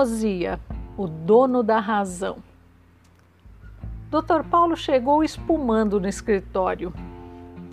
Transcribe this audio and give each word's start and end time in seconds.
Teimosia, 0.00 0.58
o 0.96 1.06
dono 1.06 1.62
da 1.62 1.78
razão. 1.78 2.38
Dr. 4.10 4.48
Paulo 4.50 4.74
chegou 4.74 5.22
espumando 5.22 6.00
no 6.00 6.08
escritório. 6.08 6.90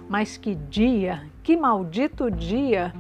Mas 0.09 0.35
que 0.35 0.53
dia, 0.53 1.25
que 1.41 1.55
maldito 1.55 2.29
dia! 2.29 2.93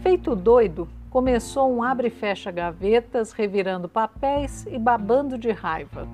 Feito 0.00 0.34
doido, 0.34 0.88
começou 1.10 1.70
um 1.70 1.82
abre 1.82 2.08
e 2.08 2.10
fecha 2.10 2.50
gavetas, 2.50 3.32
revirando 3.32 3.90
papéis 3.90 4.66
e 4.66 4.78
babando 4.78 5.36
de 5.36 5.50
raiva. 5.50 6.08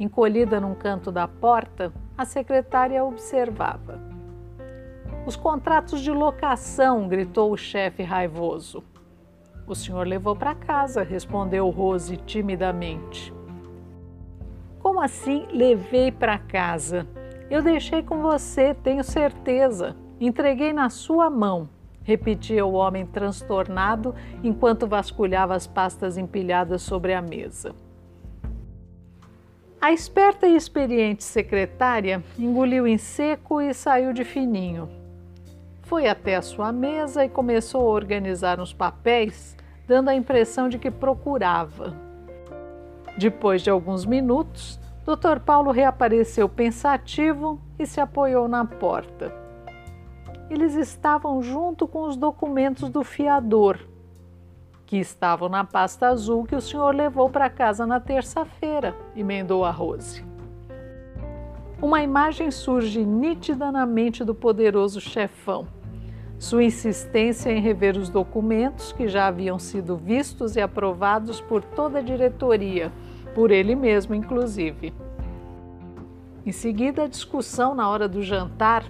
Encolhida 0.00 0.60
num 0.60 0.74
canto 0.74 1.12
da 1.12 1.28
porta, 1.28 1.92
a 2.16 2.24
secretária 2.24 3.04
observava. 3.04 4.00
Os 5.24 5.36
contratos 5.36 6.00
de 6.00 6.10
locação, 6.10 7.06
gritou 7.06 7.52
o 7.52 7.56
chefe 7.56 8.02
raivoso. 8.02 8.82
O 9.68 9.74
senhor 9.74 10.06
levou 10.06 10.34
para 10.34 10.54
casa, 10.54 11.02
respondeu 11.02 11.68
Rose 11.68 12.16
timidamente. 12.16 13.30
Como 14.78 14.98
assim 14.98 15.46
levei 15.52 16.10
para 16.10 16.38
casa? 16.38 17.06
Eu 17.50 17.62
deixei 17.62 18.02
com 18.02 18.22
você, 18.22 18.72
tenho 18.72 19.04
certeza. 19.04 19.94
Entreguei 20.18 20.72
na 20.72 20.88
sua 20.88 21.28
mão, 21.28 21.68
repetia 22.02 22.64
o 22.64 22.72
homem 22.72 23.04
transtornado 23.04 24.14
enquanto 24.42 24.86
vasculhava 24.86 25.54
as 25.54 25.66
pastas 25.66 26.16
empilhadas 26.16 26.80
sobre 26.80 27.12
a 27.12 27.20
mesa. 27.20 27.74
A 29.78 29.92
esperta 29.92 30.46
e 30.46 30.56
experiente 30.56 31.22
secretária 31.22 32.24
engoliu 32.38 32.86
em 32.86 32.96
seco 32.96 33.60
e 33.60 33.74
saiu 33.74 34.14
de 34.14 34.24
fininho. 34.24 34.97
Foi 35.88 36.06
até 36.06 36.36
a 36.36 36.42
sua 36.42 36.70
mesa 36.70 37.24
e 37.24 37.30
começou 37.30 37.80
a 37.80 37.94
organizar 37.94 38.60
uns 38.60 38.74
papéis 38.74 39.56
dando 39.86 40.10
a 40.10 40.14
impressão 40.14 40.68
de 40.68 40.78
que 40.78 40.90
procurava. 40.90 41.96
Depois 43.16 43.62
de 43.62 43.70
alguns 43.70 44.04
minutos, 44.04 44.78
Dr. 45.06 45.40
Paulo 45.40 45.70
reapareceu 45.70 46.46
pensativo 46.46 47.58
e 47.78 47.86
se 47.86 48.02
apoiou 48.02 48.46
na 48.46 48.66
porta. 48.66 49.34
Eles 50.50 50.74
estavam 50.74 51.40
junto 51.40 51.88
com 51.88 52.02
os 52.02 52.18
documentos 52.18 52.90
do 52.90 53.02
fiador, 53.02 53.78
que 54.84 54.98
estavam 54.98 55.48
na 55.48 55.64
pasta 55.64 56.08
azul 56.08 56.44
que 56.44 56.54
o 56.54 56.60
senhor 56.60 56.94
levou 56.94 57.30
para 57.30 57.48
casa 57.48 57.86
na 57.86 57.98
terça-feira, 57.98 58.94
emendou 59.16 59.64
a 59.64 59.70
Rose. 59.70 60.22
Uma 61.80 62.02
imagem 62.02 62.50
surge 62.50 63.02
nítida 63.06 63.72
na 63.72 63.86
mente 63.86 64.22
do 64.22 64.34
poderoso 64.34 65.00
chefão 65.00 65.77
sua 66.38 66.62
insistência 66.62 67.50
em 67.50 67.60
rever 67.60 67.96
os 67.96 68.08
documentos 68.08 68.92
que 68.92 69.08
já 69.08 69.26
haviam 69.26 69.58
sido 69.58 69.96
vistos 69.96 70.54
e 70.54 70.60
aprovados 70.60 71.40
por 71.40 71.64
toda 71.64 71.98
a 71.98 72.02
diretoria, 72.02 72.92
por 73.34 73.50
ele 73.50 73.74
mesmo, 73.74 74.14
inclusive. 74.14 74.94
Em 76.46 76.52
seguida, 76.52 77.04
a 77.04 77.08
discussão 77.08 77.74
na 77.74 77.90
hora 77.90 78.08
do 78.08 78.22
jantar, 78.22 78.84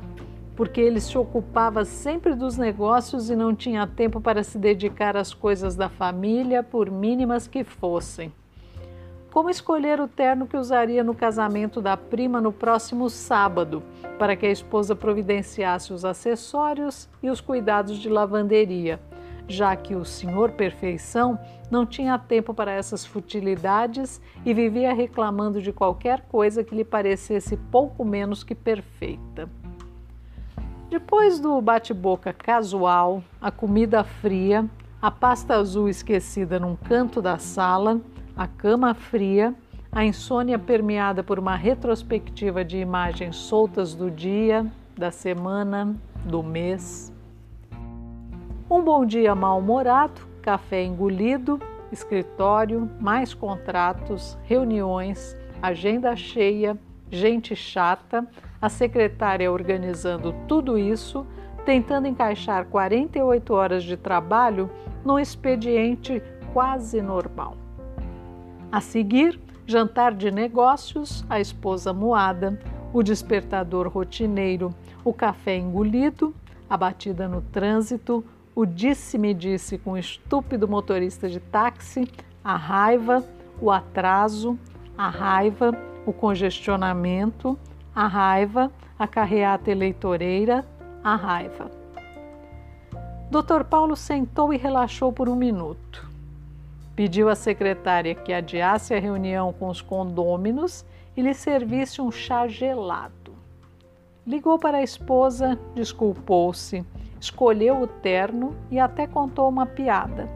porque 0.54 0.80
ele 0.80 1.00
se 1.00 1.16
ocupava 1.16 1.84
sempre 1.84 2.34
dos 2.34 2.58
negócios 2.58 3.30
e 3.30 3.36
não 3.36 3.54
tinha 3.54 3.86
tempo 3.86 4.20
para 4.20 4.42
se 4.42 4.58
dedicar 4.58 5.16
às 5.16 5.32
coisas 5.32 5.74
da 5.74 5.88
família, 5.88 6.62
por 6.62 6.90
mínimas 6.90 7.48
que 7.48 7.64
fossem. 7.64 8.32
Como 9.32 9.50
escolher 9.50 10.00
o 10.00 10.08
terno 10.08 10.46
que 10.46 10.56
usaria 10.56 11.04
no 11.04 11.14
casamento 11.14 11.82
da 11.82 11.96
prima 11.96 12.40
no 12.40 12.50
próximo 12.50 13.10
sábado, 13.10 13.82
para 14.18 14.34
que 14.34 14.46
a 14.46 14.50
esposa 14.50 14.96
providenciasse 14.96 15.92
os 15.92 16.04
acessórios 16.04 17.08
e 17.22 17.28
os 17.28 17.40
cuidados 17.40 17.98
de 17.98 18.08
lavanderia, 18.08 18.98
já 19.46 19.76
que 19.76 19.94
o 19.94 20.04
senhor 20.04 20.52
Perfeição 20.52 21.38
não 21.70 21.84
tinha 21.84 22.18
tempo 22.18 22.54
para 22.54 22.72
essas 22.72 23.04
futilidades 23.04 24.20
e 24.46 24.54
vivia 24.54 24.94
reclamando 24.94 25.60
de 25.60 25.72
qualquer 25.72 26.22
coisa 26.22 26.64
que 26.64 26.74
lhe 26.74 26.84
parecesse 26.84 27.56
pouco 27.70 28.04
menos 28.04 28.42
que 28.42 28.54
perfeita. 28.54 29.48
Depois 30.88 31.38
do 31.38 31.60
bate-boca 31.60 32.32
casual, 32.32 33.22
a 33.38 33.50
comida 33.50 34.02
fria, 34.02 34.64
a 35.02 35.10
pasta 35.10 35.54
azul 35.54 35.86
esquecida 35.86 36.58
num 36.58 36.74
canto 36.74 37.20
da 37.20 37.36
sala, 37.36 38.00
a 38.38 38.46
cama 38.46 38.94
fria, 38.94 39.52
a 39.90 40.04
insônia 40.04 40.60
permeada 40.60 41.24
por 41.24 41.40
uma 41.40 41.56
retrospectiva 41.56 42.64
de 42.64 42.78
imagens 42.78 43.34
soltas 43.34 43.96
do 43.96 44.08
dia, 44.08 44.64
da 44.96 45.10
semana, 45.10 45.96
do 46.24 46.40
mês. 46.40 47.12
Um 48.70 48.80
bom 48.80 49.04
dia 49.04 49.34
mal-humorado, 49.34 50.20
café 50.40 50.84
engolido, 50.84 51.58
escritório, 51.90 52.88
mais 53.00 53.34
contratos, 53.34 54.38
reuniões, 54.44 55.36
agenda 55.60 56.14
cheia, 56.14 56.78
gente 57.10 57.56
chata, 57.56 58.24
a 58.62 58.68
secretária 58.68 59.50
organizando 59.50 60.32
tudo 60.46 60.78
isso, 60.78 61.26
tentando 61.64 62.06
encaixar 62.06 62.66
48 62.66 63.52
horas 63.52 63.82
de 63.82 63.96
trabalho 63.96 64.70
num 65.04 65.18
expediente 65.18 66.22
quase 66.52 67.02
normal. 67.02 67.67
A 68.70 68.82
seguir, 68.82 69.40
jantar 69.66 70.14
de 70.14 70.30
negócios, 70.30 71.24
a 71.28 71.40
esposa 71.40 71.92
moada, 71.92 72.60
o 72.92 73.02
despertador 73.02 73.88
rotineiro, 73.88 74.74
o 75.02 75.12
café 75.12 75.56
engolido, 75.56 76.34
a 76.68 76.76
batida 76.76 77.26
no 77.26 77.40
trânsito, 77.40 78.22
o 78.54 78.66
disse-me-disse 78.66 79.78
com 79.78 79.92
o 79.92 79.98
estúpido 79.98 80.68
motorista 80.68 81.28
de 81.28 81.40
táxi, 81.40 82.06
a 82.44 82.56
raiva, 82.56 83.24
o 83.60 83.70
atraso, 83.70 84.58
a 84.96 85.08
raiva, 85.08 85.72
o 86.04 86.12
congestionamento, 86.12 87.58
a 87.94 88.06
raiva, 88.06 88.70
a 88.98 89.06
carreata 89.06 89.70
eleitoreira, 89.70 90.64
a 91.02 91.16
raiva. 91.16 91.70
Dr. 93.30 93.64
Paulo 93.64 93.96
sentou 93.96 94.52
e 94.52 94.56
relaxou 94.56 95.12
por 95.12 95.28
um 95.28 95.36
minuto. 95.36 96.08
Pediu 96.98 97.28
à 97.28 97.36
secretária 97.36 98.12
que 98.12 98.32
adiasse 98.32 98.92
a 98.92 98.98
reunião 98.98 99.52
com 99.52 99.68
os 99.68 99.80
condôminos 99.80 100.84
e 101.16 101.22
lhe 101.22 101.32
servisse 101.32 102.02
um 102.02 102.10
chá 102.10 102.48
gelado. 102.48 103.36
Ligou 104.26 104.58
para 104.58 104.78
a 104.78 104.82
esposa, 104.82 105.56
desculpou-se, 105.76 106.84
escolheu 107.20 107.80
o 107.80 107.86
terno 107.86 108.52
e 108.68 108.80
até 108.80 109.06
contou 109.06 109.48
uma 109.48 109.64
piada. 109.64 110.28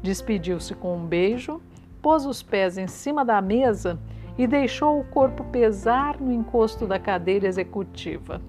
Despediu-se 0.00 0.76
com 0.76 0.96
um 0.96 1.04
beijo, 1.04 1.60
pôs 2.00 2.24
os 2.24 2.40
pés 2.40 2.78
em 2.78 2.86
cima 2.86 3.24
da 3.24 3.42
mesa 3.42 3.98
e 4.38 4.46
deixou 4.46 5.00
o 5.00 5.04
corpo 5.04 5.42
pesar 5.42 6.20
no 6.20 6.32
encosto 6.32 6.86
da 6.86 7.00
cadeira 7.00 7.48
executiva. 7.48 8.40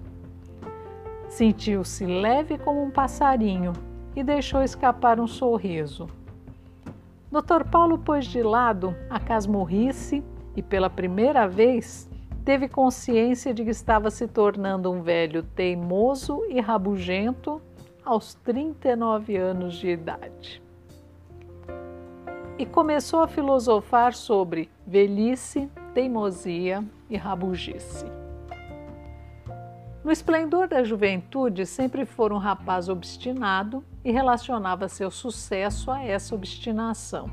Sentiu-se 1.28 2.06
leve 2.06 2.56
como 2.56 2.80
um 2.80 2.90
passarinho 2.92 3.72
e 4.14 4.22
deixou 4.22 4.62
escapar 4.62 5.18
um 5.18 5.26
sorriso. 5.26 6.06
Dr. 7.32 7.64
Paulo 7.64 7.96
pôs 7.96 8.26
de 8.26 8.42
lado 8.42 8.94
a 9.08 9.18
casmurrice 9.18 10.22
e, 10.54 10.60
pela 10.62 10.90
primeira 10.90 11.48
vez, 11.48 12.06
teve 12.44 12.68
consciência 12.68 13.54
de 13.54 13.64
que 13.64 13.70
estava 13.70 14.10
se 14.10 14.28
tornando 14.28 14.92
um 14.92 15.00
velho 15.00 15.42
teimoso 15.42 16.44
e 16.50 16.60
rabugento 16.60 17.58
aos 18.04 18.34
39 18.34 19.34
anos 19.34 19.76
de 19.76 19.88
idade. 19.88 20.62
E 22.58 22.66
começou 22.66 23.22
a 23.22 23.28
filosofar 23.28 24.12
sobre 24.12 24.68
velhice, 24.86 25.70
teimosia 25.94 26.84
e 27.08 27.16
rabugice. 27.16 28.21
No 30.04 30.10
esplendor 30.10 30.66
da 30.66 30.82
juventude, 30.82 31.64
sempre 31.64 32.04
foi 32.04 32.32
um 32.32 32.38
rapaz 32.38 32.88
obstinado 32.88 33.84
e 34.04 34.10
relacionava 34.10 34.88
seu 34.88 35.12
sucesso 35.12 35.92
a 35.92 36.02
essa 36.02 36.34
obstinação. 36.34 37.30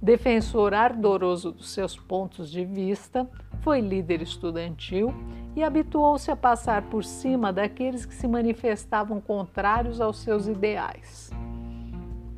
Defensor 0.00 0.74
ardoroso 0.74 1.52
dos 1.52 1.70
seus 1.70 1.96
pontos 1.96 2.50
de 2.50 2.64
vista, 2.64 3.30
foi 3.60 3.80
líder 3.80 4.22
estudantil 4.22 5.14
e 5.54 5.62
habituou-se 5.62 6.28
a 6.32 6.36
passar 6.36 6.82
por 6.82 7.04
cima 7.04 7.52
daqueles 7.52 8.04
que 8.04 8.14
se 8.14 8.26
manifestavam 8.26 9.20
contrários 9.20 10.00
aos 10.00 10.18
seus 10.18 10.48
ideais. 10.48 11.30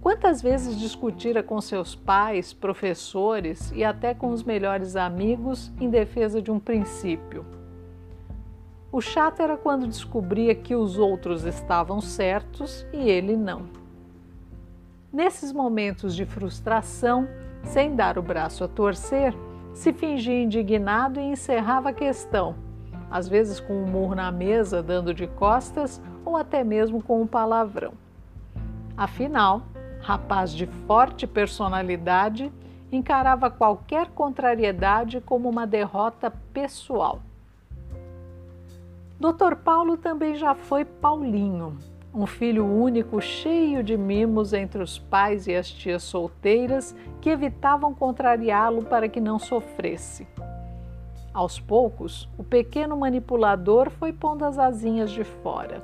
Quantas 0.02 0.42
vezes 0.42 0.78
discutira 0.78 1.42
com 1.42 1.58
seus 1.62 1.94
pais, 1.94 2.52
professores 2.52 3.72
e 3.74 3.82
até 3.82 4.12
com 4.12 4.28
os 4.28 4.42
melhores 4.42 4.96
amigos 4.96 5.72
em 5.80 5.88
defesa 5.88 6.42
de 6.42 6.50
um 6.50 6.60
princípio? 6.60 7.63
O 8.94 9.00
chato 9.00 9.40
era 9.40 9.56
quando 9.56 9.88
descobria 9.88 10.54
que 10.54 10.76
os 10.76 10.98
outros 10.98 11.44
estavam 11.44 12.00
certos 12.00 12.86
e 12.92 13.10
ele 13.10 13.36
não. 13.36 13.62
Nesses 15.12 15.52
momentos 15.52 16.14
de 16.14 16.24
frustração, 16.24 17.26
sem 17.64 17.96
dar 17.96 18.16
o 18.16 18.22
braço 18.22 18.62
a 18.62 18.68
torcer, 18.68 19.34
se 19.72 19.92
fingia 19.92 20.40
indignado 20.40 21.18
e 21.18 21.24
encerrava 21.24 21.88
a 21.88 21.92
questão, 21.92 22.54
às 23.10 23.26
vezes 23.26 23.58
com 23.58 23.82
um 23.82 23.84
murro 23.84 24.14
na 24.14 24.30
mesa 24.30 24.80
dando 24.80 25.12
de 25.12 25.26
costas 25.26 26.00
ou 26.24 26.36
até 26.36 26.62
mesmo 26.62 27.02
com 27.02 27.20
um 27.20 27.26
palavrão. 27.26 27.94
Afinal, 28.96 29.62
rapaz 30.02 30.52
de 30.52 30.66
forte 30.86 31.26
personalidade, 31.26 32.52
encarava 32.92 33.50
qualquer 33.50 34.10
contrariedade 34.10 35.20
como 35.20 35.48
uma 35.48 35.66
derrota 35.66 36.32
pessoal. 36.52 37.20
Dr. 39.24 39.56
Paulo 39.56 39.96
também 39.96 40.34
já 40.34 40.54
foi 40.54 40.84
Paulinho, 40.84 41.78
um 42.12 42.26
filho 42.26 42.66
único 42.66 43.22
cheio 43.22 43.82
de 43.82 43.96
mimos 43.96 44.52
entre 44.52 44.82
os 44.82 44.98
pais 44.98 45.46
e 45.46 45.56
as 45.56 45.66
tias 45.66 46.02
solteiras 46.02 46.94
que 47.22 47.30
evitavam 47.30 47.94
contrariá-lo 47.94 48.84
para 48.84 49.08
que 49.08 49.22
não 49.22 49.38
sofresse. 49.38 50.28
Aos 51.32 51.58
poucos, 51.58 52.28
o 52.36 52.44
pequeno 52.44 52.98
manipulador 52.98 53.88
foi 53.88 54.12
pondo 54.12 54.44
as 54.44 54.58
asinhas 54.58 55.10
de 55.10 55.24
fora. 55.24 55.82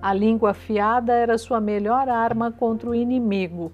A 0.00 0.14
língua 0.14 0.52
afiada 0.52 1.12
era 1.12 1.36
sua 1.36 1.60
melhor 1.60 2.08
arma 2.08 2.50
contra 2.50 2.88
o 2.88 2.94
inimigo, 2.94 3.70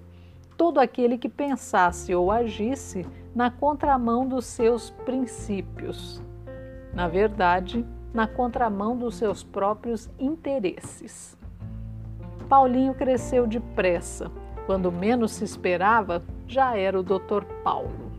todo 0.57 0.81
aquele 0.81 1.17
que 1.17 1.29
pensasse 1.29 2.13
ou 2.13 2.29
agisse 2.29 3.07
na 3.33 3.49
contramão 3.49 4.27
dos 4.27 4.45
seus 4.45 4.89
princípios. 4.89 6.21
Na 6.93 7.07
verdade, 7.07 7.85
na 8.17 8.25
contramão 8.25 8.97
dos 8.97 9.13
seus 9.13 9.43
próprios 9.43 10.09
interesses. 10.17 11.37
Paulinho 12.49 12.95
cresceu 12.95 13.45
depressa. 13.45 14.31
Quando 14.65 14.91
menos 14.91 15.33
se 15.33 15.43
esperava, 15.43 16.23
já 16.47 16.75
era 16.75 16.99
o 16.99 17.03
Dr. 17.03 17.43
Paulo. 17.63 18.11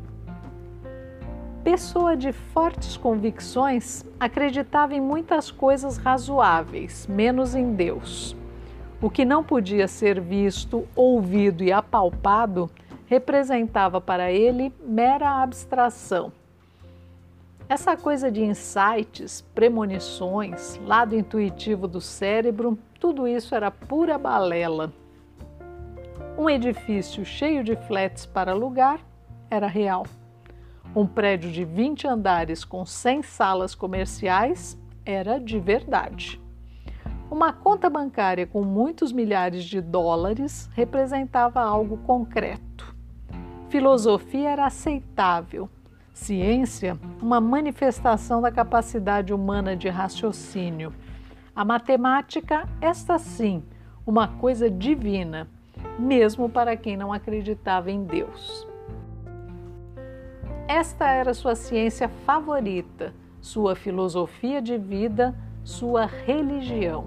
Pessoa 1.64 2.16
de 2.16 2.30
fortes 2.30 2.96
convicções, 2.96 4.04
acreditava 4.20 4.94
em 4.94 5.00
muitas 5.00 5.50
coisas 5.50 5.96
razoáveis, 5.96 7.08
menos 7.08 7.56
em 7.56 7.74
Deus. 7.74 8.36
O 9.02 9.10
que 9.10 9.24
não 9.24 9.42
podia 9.42 9.88
ser 9.88 10.20
visto, 10.20 10.86
ouvido 10.94 11.64
e 11.64 11.72
apalpado 11.72 12.70
representava 13.06 14.00
para 14.00 14.30
ele 14.30 14.72
mera 14.80 15.42
abstração, 15.42 16.32
essa 17.68 17.96
coisa 17.98 18.30
de 18.30 18.42
insights, 18.42 19.42
premonições, 19.54 20.80
lado 20.86 21.14
intuitivo 21.14 21.86
do 21.86 22.00
cérebro, 22.00 22.78
tudo 22.98 23.28
isso 23.28 23.54
era 23.54 23.70
pura 23.70 24.16
balela. 24.16 24.90
Um 26.38 26.48
edifício 26.48 27.26
cheio 27.26 27.62
de 27.62 27.76
flats 27.76 28.24
para 28.24 28.52
alugar 28.52 29.00
era 29.50 29.66
real. 29.66 30.06
Um 30.96 31.06
prédio 31.06 31.50
de 31.50 31.62
20 31.62 32.08
andares 32.08 32.64
com 32.64 32.86
100 32.86 33.22
salas 33.22 33.74
comerciais 33.74 34.78
era 35.04 35.38
de 35.38 35.60
verdade. 35.60 36.40
Uma 37.30 37.52
conta 37.52 37.90
bancária 37.90 38.46
com 38.46 38.62
muitos 38.62 39.12
milhares 39.12 39.64
de 39.64 39.82
dólares 39.82 40.70
representava 40.72 41.60
algo 41.60 41.98
concreto. 41.98 42.96
Filosofia 43.68 44.48
era 44.48 44.64
aceitável, 44.64 45.68
Ciência, 46.18 46.98
uma 47.22 47.40
manifestação 47.40 48.42
da 48.42 48.50
capacidade 48.50 49.32
humana 49.32 49.76
de 49.76 49.88
raciocínio. 49.88 50.92
A 51.54 51.64
matemática, 51.64 52.68
esta 52.80 53.18
sim, 53.18 53.62
uma 54.04 54.26
coisa 54.26 54.68
divina, 54.68 55.48
mesmo 55.96 56.50
para 56.50 56.76
quem 56.76 56.96
não 56.96 57.12
acreditava 57.12 57.90
em 57.90 58.04
Deus. 58.04 58.66
Esta 60.66 61.08
era 61.08 61.32
sua 61.32 61.54
ciência 61.54 62.08
favorita, 62.26 63.14
sua 63.40 63.76
filosofia 63.76 64.60
de 64.60 64.76
vida, 64.76 65.34
sua 65.62 66.04
religião. 66.04 67.06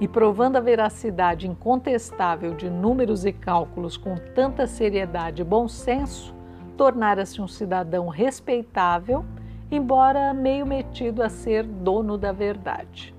E 0.00 0.08
provando 0.08 0.56
a 0.56 0.60
veracidade 0.60 1.48
incontestável 1.48 2.52
de 2.52 2.68
números 2.68 3.24
e 3.24 3.32
cálculos 3.32 3.96
com 3.96 4.16
tanta 4.34 4.66
seriedade 4.66 5.40
e 5.40 5.44
bom 5.44 5.68
senso, 5.68 6.39
tornara-se 6.80 7.42
um 7.42 7.46
cidadão 7.46 8.08
respeitável, 8.08 9.22
embora 9.70 10.32
meio 10.32 10.64
metido 10.64 11.22
a 11.22 11.28
ser 11.28 11.62
dono 11.62 12.16
da 12.16 12.32
verdade. 12.32 13.14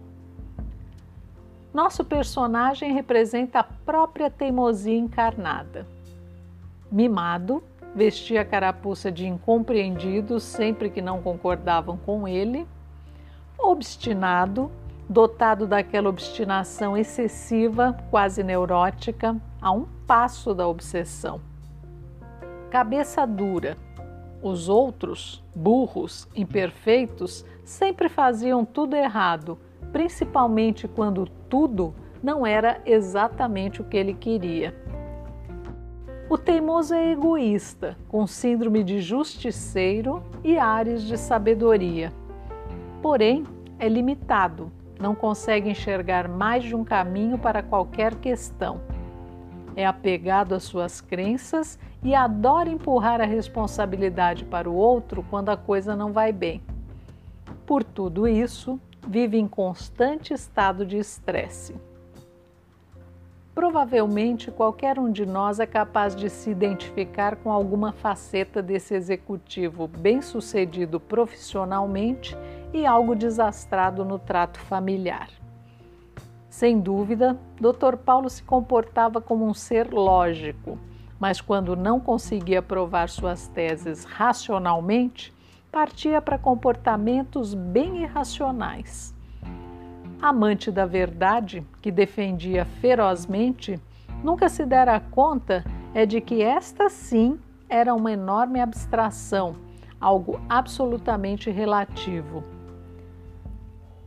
Nosso 1.72 2.04
personagem 2.04 2.92
representa 2.92 3.60
a 3.60 3.63
própria 3.63 4.31
teimosia 4.31 4.98
encarnada. 4.98 5.86
Mimado, 6.92 7.63
vestia 7.94 8.42
a 8.42 8.46
carapuça 8.46 9.12
de 9.12 9.28
incompreendidos 9.28 10.42
sempre 10.42 10.90
que 10.90 11.00
não 11.00 11.22
concordavam 11.22 11.98
com 11.98 12.28
ele. 12.28 12.68
Obstinado, 13.60 14.72
dotado 15.07 15.68
daquela 15.68 16.10
obstinação 16.10 16.98
excessiva, 16.98 17.96
quase 18.10 18.42
neurótica, 18.42 19.40
a 19.62 19.72
um 19.72 19.86
passo 20.07 20.52
da 20.52 20.68
obsessão 20.68 21.50
cabeça 22.71 23.27
dura. 23.27 23.77
Os 24.41 24.69
outros, 24.69 25.44
burros, 25.53 26.27
imperfeitos, 26.33 27.45
sempre 27.65 28.07
faziam 28.07 28.63
tudo 28.63 28.95
errado, 28.95 29.59
principalmente 29.91 30.88
quando 30.88 31.27
tudo 31.50 31.94
não 32.23 32.45
era 32.45 32.81
exatamente 32.85 33.81
o 33.81 33.83
que 33.83 33.97
ele 33.97 34.13
queria. 34.13 34.73
O 36.29 36.38
teimoso 36.38 36.94
é 36.94 37.12
egoísta, 37.12 37.97
com 38.07 38.25
síndrome 38.25 38.85
de 38.85 39.01
justiceiro 39.01 40.23
e 40.41 40.57
ares 40.57 41.03
de 41.03 41.18
sabedoria. 41.18 42.13
Porém, 43.01 43.44
é 43.77 43.89
limitado, 43.89 44.71
não 44.97 45.13
consegue 45.13 45.69
enxergar 45.69 46.29
mais 46.29 46.63
de 46.63 46.73
um 46.73 46.85
caminho 46.85 47.38
para 47.38 47.62
qualquer 47.62 48.15
questão 48.15 48.79
é 49.75 49.85
apegado 49.85 50.54
às 50.54 50.63
suas 50.63 51.01
crenças 51.01 51.80
e 52.04 52.16
adora 52.16 52.70
empurrar 52.70 53.22
a 53.22 53.26
responsabilidade 53.26 54.46
para 54.46 54.70
o 54.70 54.74
outro 54.74 55.26
quando 55.30 55.50
a 55.50 55.58
coisa 55.58 55.96
não 55.96 56.12
vai 56.12 56.31
bem. 56.31 56.62
Por 57.66 57.84
tudo 57.84 58.28
isso, 58.28 58.80
vive 59.08 59.38
em 59.38 59.48
constante 59.48 60.34
estado 60.34 60.86
de 60.86 60.98
estresse. 60.98 61.76
Provavelmente 63.54 64.50
qualquer 64.50 64.98
um 64.98 65.12
de 65.12 65.26
nós 65.26 65.60
é 65.60 65.66
capaz 65.66 66.16
de 66.16 66.30
se 66.30 66.50
identificar 66.50 67.36
com 67.36 67.52
alguma 67.52 67.92
faceta 67.92 68.62
desse 68.62 68.96
executivo 68.96 69.88
bem-sucedido 69.88 71.00
profissionalmente 71.00 72.36
e 72.74 72.86
algo 72.86 73.14
desastrado 73.14 74.06
no 74.06 74.18
trato 74.18 74.60
familiar. 74.60 75.30
Sem 76.50 76.80
dúvida, 76.80 77.38
Dr. 77.60 77.98
Paulo 77.98 78.30
se 78.30 78.42
comportava 78.44 79.22
como 79.22 79.46
um 79.46 79.54
ser 79.54 79.92
lógico, 79.94 80.78
mas 81.21 81.40
quando 81.40 81.75
não 81.75 81.99
conseguia 81.99 82.63
provar 82.63 83.07
suas 83.07 83.47
teses 83.47 84.06
racionalmente, 84.06 85.31
partia 85.71 86.19
para 86.19 86.40
comportamentos 86.40 87.54
bem 87.54 88.01
irracionais. 88.01 89.13
Amante 90.19 90.71
da 90.71 90.87
verdade, 90.87 91.63
que 91.80 91.92
defendia 91.92 92.66
ferozmente, 92.66 93.80
nunca 94.23 94.49
se 94.49 94.66
dera 94.66 94.99
conta 94.99 95.63
é 95.94 96.07
de 96.07 96.19
que 96.21 96.42
esta 96.42 96.90
sim 96.90 97.40
era 97.69 97.94
uma 97.94 98.11
enorme 98.11 98.59
abstração, 98.59 99.56
algo 99.99 100.42
absolutamente 100.49 101.51
relativo. 101.51 102.44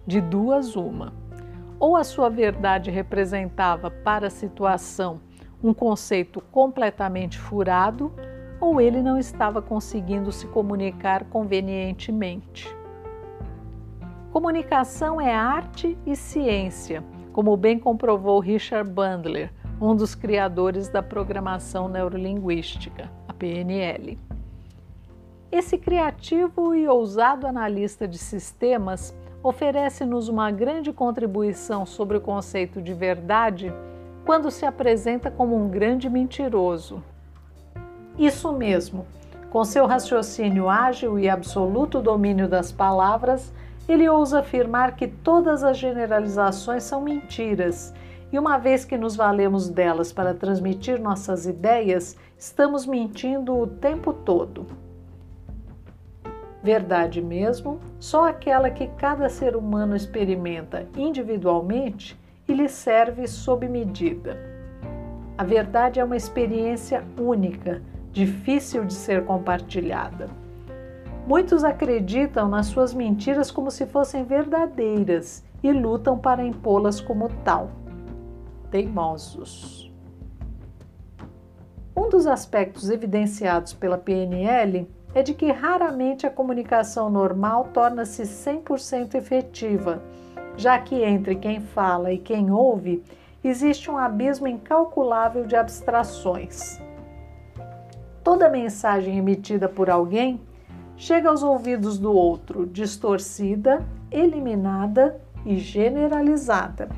De 0.04 0.20
duas, 0.20 0.74
uma 0.74 1.12
ou 1.78 1.96
a 1.96 2.02
sua 2.02 2.28
verdade 2.28 2.90
representava 2.90 3.88
para 3.88 4.26
a 4.28 4.30
situação 4.30 5.20
um 5.64 5.72
conceito 5.72 6.42
completamente 6.52 7.38
furado, 7.38 8.12
ou 8.60 8.78
ele 8.78 9.00
não 9.00 9.18
estava 9.18 9.62
conseguindo 9.62 10.30
se 10.30 10.46
comunicar 10.46 11.24
convenientemente. 11.24 12.68
Comunicação 14.30 15.18
é 15.18 15.34
arte 15.34 15.96
e 16.04 16.14
ciência, 16.14 17.02
como 17.32 17.56
bem 17.56 17.78
comprovou 17.78 18.40
Richard 18.40 18.90
Bandler, 18.90 19.50
um 19.80 19.96
dos 19.96 20.14
criadores 20.14 20.88
da 20.90 21.02
programação 21.02 21.88
neurolinguística, 21.88 23.10
a 23.26 23.32
PNL. 23.32 24.18
Esse 25.50 25.78
criativo 25.78 26.74
e 26.74 26.86
ousado 26.86 27.46
analista 27.46 28.06
de 28.06 28.18
sistemas 28.18 29.16
oferece-nos 29.42 30.28
uma 30.28 30.50
grande 30.50 30.92
contribuição 30.92 31.86
sobre 31.86 32.18
o 32.18 32.20
conceito 32.20 32.82
de 32.82 32.92
verdade 32.92 33.72
quando 34.24 34.50
se 34.50 34.64
apresenta 34.64 35.30
como 35.30 35.56
um 35.56 35.68
grande 35.68 36.08
mentiroso. 36.08 37.02
Isso 38.18 38.52
mesmo, 38.52 39.06
com 39.50 39.64
seu 39.64 39.86
raciocínio 39.86 40.68
ágil 40.68 41.18
e 41.18 41.28
absoluto 41.28 42.00
domínio 42.00 42.48
das 42.48 42.72
palavras, 42.72 43.52
ele 43.88 44.08
ousa 44.08 44.40
afirmar 44.40 44.96
que 44.96 45.06
todas 45.06 45.62
as 45.62 45.76
generalizações 45.76 46.82
são 46.82 47.02
mentiras, 47.02 47.92
e 48.32 48.38
uma 48.38 48.58
vez 48.58 48.84
que 48.84 48.96
nos 48.96 49.14
valemos 49.14 49.68
delas 49.68 50.12
para 50.12 50.34
transmitir 50.34 51.00
nossas 51.00 51.46
ideias, 51.46 52.16
estamos 52.36 52.86
mentindo 52.86 53.56
o 53.56 53.66
tempo 53.66 54.12
todo. 54.12 54.66
Verdade 56.62 57.20
mesmo, 57.20 57.78
só 58.00 58.26
aquela 58.26 58.70
que 58.70 58.86
cada 58.96 59.28
ser 59.28 59.54
humano 59.54 59.94
experimenta 59.94 60.86
individualmente 60.96 62.18
e 62.46 62.52
lhe 62.52 62.68
serve 62.68 63.26
sob 63.26 63.68
medida. 63.68 64.38
A 65.36 65.44
verdade 65.44 65.98
é 65.98 66.04
uma 66.04 66.16
experiência 66.16 67.04
única 67.18 67.82
difícil 68.12 68.84
de 68.84 68.94
ser 68.94 69.24
compartilhada. 69.24 70.30
Muitos 71.26 71.64
acreditam 71.64 72.48
nas 72.48 72.66
suas 72.66 72.94
mentiras 72.94 73.50
como 73.50 73.70
se 73.70 73.86
fossem 73.86 74.24
verdadeiras 74.24 75.44
e 75.62 75.72
lutam 75.72 76.16
para 76.18 76.44
impô-las 76.44 77.00
como 77.00 77.28
tal. 77.42 77.70
Teimosos. 78.70 79.92
Um 81.96 82.08
dos 82.08 82.26
aspectos 82.26 82.90
evidenciados 82.90 83.72
pela 83.72 83.98
PNL 83.98 84.88
é 85.14 85.22
de 85.22 85.32
que 85.32 85.50
raramente 85.50 86.26
a 86.26 86.30
comunicação 86.30 87.08
normal 87.08 87.70
torna-se 87.72 88.22
100% 88.22 89.14
efetiva, 89.14 90.02
já 90.56 90.78
que 90.78 91.02
entre 91.02 91.34
quem 91.36 91.60
fala 91.60 92.12
e 92.12 92.18
quem 92.18 92.50
ouve 92.50 93.02
existe 93.42 93.90
um 93.90 93.98
abismo 93.98 94.46
incalculável 94.46 95.46
de 95.46 95.56
abstrações 95.56 96.80
toda 98.24 98.48
mensagem 98.48 99.18
emitida 99.18 99.68
por 99.68 99.90
alguém 99.90 100.40
chega 100.96 101.28
aos 101.28 101.42
ouvidos 101.42 101.98
do 101.98 102.12
outro 102.12 102.66
distorcida, 102.66 103.86
eliminada 104.10 105.20
e 105.44 105.58
generalizada. 105.58 106.88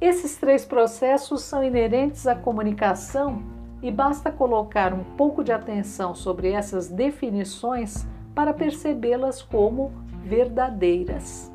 Esses 0.00 0.36
três 0.36 0.64
processos 0.64 1.42
são 1.42 1.62
inerentes 1.62 2.26
à 2.26 2.34
comunicação 2.34 3.42
e 3.80 3.90
basta 3.90 4.32
colocar 4.32 4.92
um 4.92 5.04
pouco 5.16 5.44
de 5.44 5.52
atenção 5.52 6.14
sobre 6.14 6.50
essas 6.50 6.88
definições 6.88 8.04
para 8.34 8.52
percebê-las 8.52 9.40
como 9.40 9.92
verdadeiras. 10.24 11.53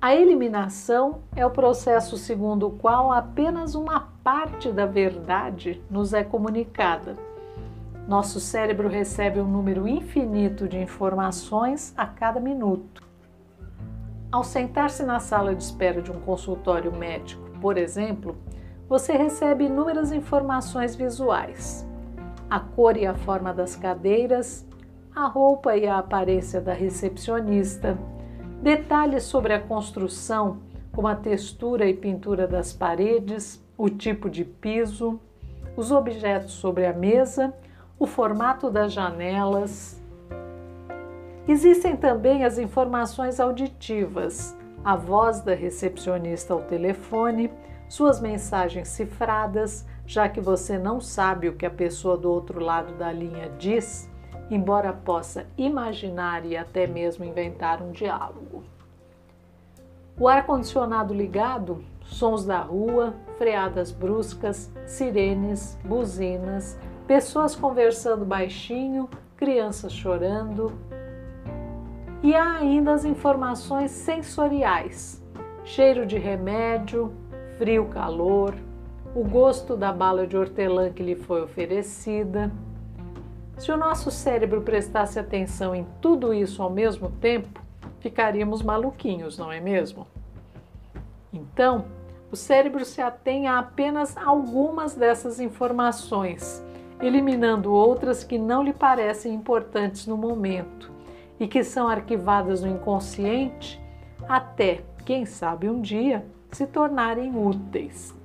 A 0.00 0.14
eliminação 0.14 1.22
é 1.34 1.44
o 1.44 1.50
processo 1.50 2.16
segundo 2.16 2.68
o 2.68 2.70
qual 2.70 3.10
apenas 3.10 3.74
uma 3.74 4.12
parte 4.22 4.70
da 4.70 4.86
verdade 4.86 5.82
nos 5.90 6.14
é 6.14 6.22
comunicada. 6.22 7.16
Nosso 8.06 8.38
cérebro 8.38 8.86
recebe 8.88 9.40
um 9.40 9.48
número 9.48 9.88
infinito 9.88 10.68
de 10.68 10.78
informações 10.78 11.92
a 11.96 12.06
cada 12.06 12.38
minuto. 12.38 13.02
Ao 14.30 14.44
sentar-se 14.44 15.02
na 15.02 15.18
sala 15.18 15.52
de 15.52 15.64
espera 15.64 16.00
de 16.00 16.12
um 16.12 16.20
consultório 16.20 16.96
médico, 16.96 17.50
por 17.60 17.76
exemplo, 17.76 18.36
você 18.88 19.14
recebe 19.14 19.64
inúmeras 19.64 20.12
informações 20.12 20.94
visuais: 20.94 21.84
a 22.48 22.60
cor 22.60 22.96
e 22.96 23.04
a 23.04 23.16
forma 23.16 23.52
das 23.52 23.74
cadeiras, 23.74 24.64
a 25.12 25.26
roupa 25.26 25.76
e 25.76 25.88
a 25.88 25.98
aparência 25.98 26.60
da 26.60 26.72
recepcionista 26.72 27.98
Detalhes 28.62 29.22
sobre 29.22 29.52
a 29.52 29.60
construção, 29.60 30.58
como 30.92 31.06
a 31.06 31.14
textura 31.14 31.86
e 31.86 31.94
pintura 31.94 32.46
das 32.46 32.72
paredes, 32.72 33.64
o 33.76 33.88
tipo 33.88 34.28
de 34.28 34.44
piso, 34.44 35.20
os 35.76 35.92
objetos 35.92 36.54
sobre 36.54 36.84
a 36.84 36.92
mesa, 36.92 37.54
o 38.00 38.06
formato 38.06 38.68
das 38.68 38.92
janelas. 38.92 40.02
Existem 41.46 41.96
também 41.96 42.44
as 42.44 42.58
informações 42.58 43.38
auditivas, 43.38 44.56
a 44.84 44.96
voz 44.96 45.40
da 45.40 45.54
recepcionista 45.54 46.52
ao 46.52 46.62
telefone, 46.62 47.52
suas 47.88 48.20
mensagens 48.20 48.88
cifradas, 48.88 49.86
já 50.04 50.28
que 50.28 50.40
você 50.40 50.76
não 50.76 51.00
sabe 51.00 51.48
o 51.48 51.54
que 51.54 51.64
a 51.64 51.70
pessoa 51.70 52.16
do 52.16 52.28
outro 52.28 52.58
lado 52.58 52.92
da 52.94 53.12
linha 53.12 53.50
diz 53.56 54.10
embora 54.50 54.92
possa 54.92 55.46
imaginar 55.56 56.44
e 56.44 56.56
até 56.56 56.86
mesmo 56.86 57.24
inventar 57.24 57.82
um 57.82 57.92
diálogo. 57.92 58.64
O 60.18 60.26
ar-condicionado 60.26 61.14
ligado, 61.14 61.84
sons 62.02 62.44
da 62.44 62.58
rua, 62.58 63.14
freadas 63.36 63.92
bruscas, 63.92 64.72
sirenes, 64.86 65.78
buzinas, 65.84 66.78
pessoas 67.06 67.54
conversando 67.54 68.24
baixinho, 68.24 69.08
crianças 69.36 69.92
chorando. 69.92 70.72
E 72.22 72.34
há 72.34 72.56
ainda 72.56 72.92
as 72.92 73.04
informações 73.04 73.92
sensoriais: 73.92 75.22
cheiro 75.64 76.04
de 76.04 76.18
remédio, 76.18 77.12
frio, 77.56 77.86
calor, 77.86 78.54
o 79.14 79.22
gosto 79.22 79.76
da 79.76 79.92
bala 79.92 80.26
de 80.26 80.36
hortelã 80.36 80.90
que 80.90 81.02
lhe 81.02 81.14
foi 81.14 81.42
oferecida 81.42 82.50
se 83.58 83.72
o 83.72 83.76
nosso 83.76 84.10
cérebro 84.10 84.62
prestasse 84.62 85.18
atenção 85.18 85.74
em 85.74 85.86
tudo 86.00 86.32
isso 86.32 86.62
ao 86.62 86.70
mesmo 86.70 87.10
tempo, 87.10 87.60
ficaríamos 88.00 88.62
maluquinhos, 88.62 89.36
não 89.36 89.50
é 89.50 89.60
mesmo? 89.60 90.06
Então, 91.32 91.86
o 92.30 92.36
cérebro 92.36 92.84
se 92.84 93.00
atém 93.00 93.48
a 93.48 93.58
apenas 93.58 94.16
algumas 94.16 94.94
dessas 94.94 95.40
informações, 95.40 96.62
eliminando 97.00 97.72
outras 97.72 98.22
que 98.22 98.38
não 98.38 98.62
lhe 98.62 98.72
parecem 98.72 99.34
importantes 99.34 100.06
no 100.06 100.16
momento 100.16 100.90
e 101.40 101.46
que 101.48 101.64
são 101.64 101.88
arquivadas 101.88 102.62
no 102.62 102.68
inconsciente 102.68 103.80
até, 104.28 104.82
quem 105.04 105.24
sabe 105.24 105.68
um 105.68 105.80
dia, 105.80 106.26
se 106.52 106.66
tornarem 106.66 107.34
úteis. 107.34 108.17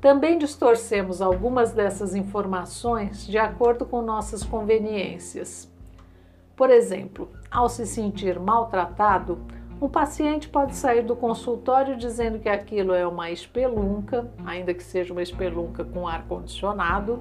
Também 0.00 0.38
distorcemos 0.38 1.22
algumas 1.22 1.72
dessas 1.72 2.14
informações 2.14 3.26
de 3.26 3.38
acordo 3.38 3.86
com 3.86 4.02
nossas 4.02 4.42
conveniências. 4.42 5.70
Por 6.54 6.70
exemplo, 6.70 7.30
ao 7.50 7.68
se 7.68 7.86
sentir 7.86 8.38
maltratado, 8.38 9.38
um 9.80 9.88
paciente 9.88 10.48
pode 10.48 10.74
sair 10.74 11.02
do 11.02 11.14
consultório 11.14 11.96
dizendo 11.96 12.38
que 12.38 12.48
aquilo 12.48 12.94
é 12.94 13.06
uma 13.06 13.30
espelunca, 13.30 14.30
ainda 14.44 14.72
que 14.72 14.82
seja 14.82 15.12
uma 15.12 15.22
espelunca 15.22 15.84
com 15.84 16.08
ar 16.08 16.26
condicionado, 16.26 17.20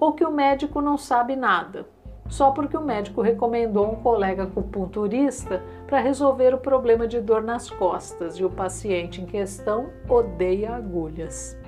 ou 0.00 0.12
que 0.12 0.24
o 0.24 0.32
médico 0.32 0.80
não 0.80 0.98
sabe 0.98 1.36
nada, 1.36 1.86
só 2.28 2.50
porque 2.50 2.76
o 2.76 2.82
médico 2.82 3.22
recomendou 3.22 3.92
um 3.92 4.02
colega 4.02 4.44
acupunturista 4.44 5.62
para 5.86 6.00
resolver 6.00 6.52
o 6.52 6.58
problema 6.58 7.06
de 7.06 7.20
dor 7.20 7.40
nas 7.40 7.70
costas 7.70 8.34
e 8.36 8.44
o 8.44 8.50
paciente 8.50 9.20
em 9.20 9.26
questão 9.26 9.90
odeia 10.08 10.74
agulhas. 10.74 11.61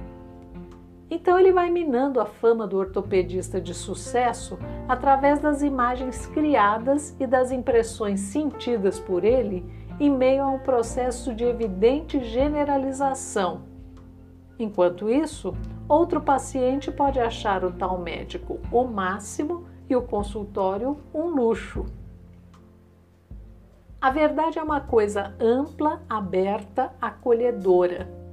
Então 1.11 1.39
ele 1.39 1.53
vai 1.53 1.71
minando 1.71 2.21
a 2.21 2.27
fama 2.27 2.67
do 2.67 2.79
ortopedista 2.79 3.61
de 3.61 3.75
sucesso 3.75 4.59
através 4.89 5.39
das 5.39 5.63
imagens 5.63 6.27
criadas 6.27 7.15
e 7.21 7.27
das 7.27 7.51
impressões 7.51 8.21
sentidas 8.21 8.99
por 8.99 9.23
ele 9.23 9.65
em 10.01 10.11
meio 10.11 10.43
a 10.43 10.51
um 10.51 10.59
processo 10.59 11.35
de 11.35 11.45
evidente 11.45 12.25
generalização. 12.25 13.63
Enquanto 14.59 15.11
isso, 15.11 15.55
outro 15.89 16.21
paciente 16.21 16.91
pode 16.91 17.21
achar 17.21 17.65
o 17.65 17.73
tal 17.73 17.99
médico 17.99 18.59
o 18.73 18.85
máximo 18.85 19.67
e 19.89 19.95
o 19.95 20.03
consultório 20.03 20.99
um 21.13 21.27
luxo. 21.27 21.85
A 24.01 24.11
verdade 24.11 24.59
é 24.59 24.63
uma 24.63 24.81
coisa 24.81 25.35
ampla, 25.41 26.03
aberta, 26.09 26.93
acolhedora 27.01 28.24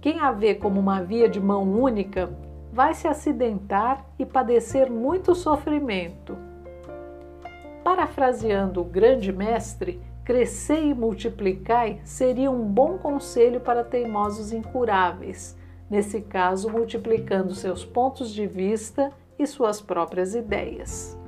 quem 0.00 0.20
a 0.20 0.32
vê 0.32 0.54
como 0.54 0.80
uma 0.80 1.02
via 1.02 1.28
de 1.28 1.40
mão 1.40 1.62
única 1.62 2.30
vai 2.72 2.94
se 2.94 3.06
acidentar 3.06 4.06
e 4.18 4.24
padecer 4.24 4.90
muito 4.90 5.34
sofrimento. 5.34 6.38
Parafraseando 7.84 8.80
o 8.80 8.84
grande 8.84 9.32
mestre, 9.32 10.00
crescer 10.24 10.82
e 10.84 10.94
multiplicai 10.94 12.00
seria 12.04 12.50
um 12.50 12.64
bom 12.64 12.96
conselho 12.96 13.60
para 13.60 13.84
teimosos 13.84 14.52
incuráveis, 14.52 15.58
nesse 15.90 16.20
caso, 16.20 16.70
multiplicando 16.70 17.54
seus 17.54 17.84
pontos 17.84 18.30
de 18.30 18.46
vista 18.46 19.10
e 19.38 19.46
suas 19.46 19.80
próprias 19.80 20.34
ideias. 20.34 21.19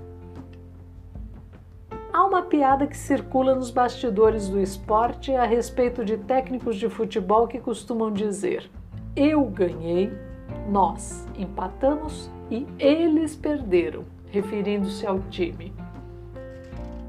Uma 2.33 2.41
piada 2.41 2.87
que 2.87 2.97
circula 2.97 3.55
nos 3.55 3.71
bastidores 3.71 4.49
do 4.49 4.59
esporte 4.59 5.35
a 5.35 5.45
respeito 5.45 6.03
de 6.03 6.17
técnicos 6.17 6.77
de 6.77 6.89
futebol 6.89 7.47
que 7.47 7.61
costumam 7.61 8.11
dizer: 8.11 8.71
Eu 9.15 9.45
ganhei, 9.45 10.11
nós 10.67 11.29
empatamos 11.37 12.31
e 12.51 12.67
eles 12.79 13.37
perderam, 13.37 14.07
referindo-se 14.31 15.07
ao 15.07 15.21
time. 15.29 15.75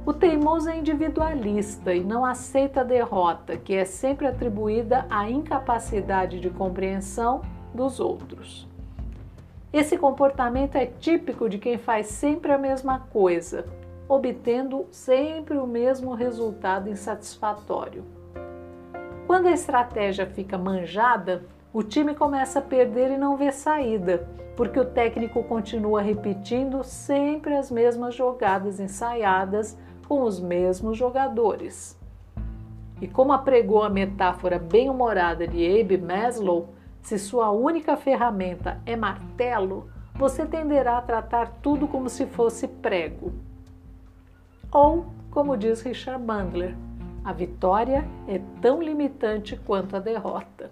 O 0.06 0.12
teimoso 0.12 0.70
é 0.70 0.77
individualista 0.77 1.94
e 1.96 2.03
não 2.03 2.25
aceita 2.25 2.82
a 2.82 2.84
derrota, 2.84 3.56
que 3.56 3.74
é 3.74 3.86
sempre 3.86 4.27
atribuída 4.27 5.06
à 5.10 5.30
incapacidade 5.30 6.42
de 6.42 6.50
compreensão 6.50 7.42
dos 7.74 7.98
outros. 7.98 8.68
Esse 9.72 9.98
comportamento 9.98 10.75
é 10.75 10.86
típico 10.86 11.48
de 11.48 11.60
quem 11.60 11.77
faz 11.77 12.08
sempre 12.08 12.51
a 12.51 12.58
mesma 12.58 13.00
coisa, 13.00 13.65
obtendo 14.07 14.86
sempre 14.91 15.57
o 15.57 15.67
mesmo 15.67 16.13
resultado 16.13 16.89
insatisfatório. 16.89 18.03
Quando 19.25 19.48
a 19.48 19.51
estratégia 19.51 20.25
fica 20.25 20.57
manjada, 20.57 21.43
o 21.72 21.81
time 21.81 22.13
começa 22.13 22.60
a 22.60 22.62
perder 22.62 23.12
e 23.12 23.17
não 23.17 23.38
vê 23.38 23.51
saída, 23.51 24.27
porque 24.55 24.79
o 24.79 24.86
técnico 24.86 25.43
continua 25.43 26.01
repetindo 26.01 26.83
sempre 26.83 27.55
as 27.55 27.72
mesmas 27.72 28.13
jogadas 28.13 28.79
ensaiadas 28.79 29.77
com 30.07 30.22
os 30.22 30.39
mesmos 30.39 30.98
jogadores. 30.98 32.00
E 33.01 33.07
como 33.07 33.33
apregou 33.33 33.83
a 33.83 33.89
metáfora 33.89 34.60
bem-humorada 34.60 35.48
de 35.48 35.81
Abe 35.81 35.98
Maslow, 35.98 36.69
se 37.01 37.17
sua 37.17 37.51
única 37.51 37.98
ferramenta 37.98 38.79
é 38.86 38.95
martelo, 38.95 39.89
você 40.15 40.45
tenderá 40.45 41.00
a 41.00 41.01
tratar 41.01 41.57
tudo 41.62 41.88
como 41.88 42.07
se 42.07 42.25
fosse 42.25 42.67
prego. 42.67 43.33
Ou, 44.74 45.06
como 45.30 45.56
diz 45.56 45.82
Richard 45.82 46.24
Bandler, 46.24 46.75
a 47.24 47.32
vitória 47.32 48.03
é 48.27 48.42
tão 48.60 48.82
limitante 48.82 49.56
quanto 49.56 49.96
a 49.96 50.00
derrota. 50.00 50.72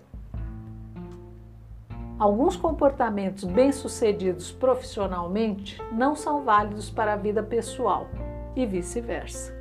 Alguns 2.18 2.56
comportamentos 2.56 3.44
bem-sucedidos 3.44 4.52
profissionalmente 4.52 5.80
não 5.92 6.16
são 6.16 6.44
válidos 6.44 6.90
para 6.90 7.14
a 7.14 7.16
vida 7.16 7.44
pessoal 7.44 8.08
e 8.56 8.66
vice-versa. 8.66 9.56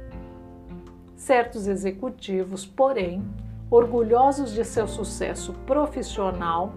Certos 1.16 1.66
executivos, 1.66 2.64
porém, 2.64 3.22
orgulhosos 3.70 4.52
de 4.52 4.64
seu 4.64 4.88
sucesso 4.88 5.52
profissional, 5.66 6.72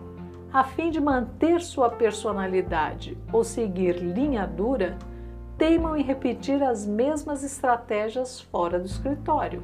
a 0.51 0.65
fim 0.65 0.91
de 0.91 0.99
manter 0.99 1.61
sua 1.61 1.89
personalidade 1.89 3.17
ou 3.31 3.43
seguir 3.43 3.95
linha 3.95 4.45
dura, 4.45 4.97
teimam 5.63 5.95
em 5.95 6.03
repetir 6.03 6.61
as 6.61 6.85
mesmas 6.85 7.41
estratégias 7.41 8.41
fora 8.41 8.77
do 8.77 8.85
escritório. 8.85 9.63